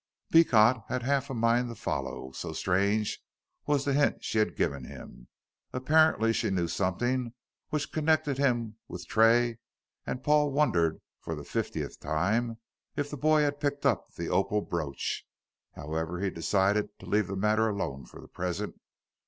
Beecot 0.31 0.83
had 0.87 1.03
half 1.03 1.29
a 1.29 1.33
mind 1.35 1.69
to 1.69 1.75
follow, 1.75 2.31
so 2.31 2.53
strange 2.53 3.21
was 3.67 3.85
the 3.85 3.93
hint 3.93 4.23
she 4.23 4.39
had 4.39 4.55
given 4.55 4.83
him. 4.83 5.27
Apparently, 5.73 6.33
she 6.33 6.49
knew 6.49 6.67
something 6.67 7.35
which 7.69 7.91
connected 7.91 8.39
him 8.39 8.77
with 8.87 9.05
Tray, 9.07 9.59
and 10.07 10.23
Paul 10.23 10.51
wondered 10.51 11.01
for 11.19 11.35
the 11.35 11.43
fiftieth 11.43 11.99
time, 11.99 12.57
if 12.95 13.11
the 13.11 13.15
boy 13.15 13.43
had 13.43 13.59
picked 13.59 13.85
up 13.85 14.15
the 14.15 14.27
opal 14.27 14.61
brooch. 14.61 15.23
However, 15.73 16.19
he 16.19 16.31
decided 16.31 16.89
to 16.97 17.05
leave 17.05 17.27
the 17.27 17.35
matter 17.35 17.69
alone 17.69 18.07
for 18.07 18.19
the 18.21 18.27
present. 18.27 18.77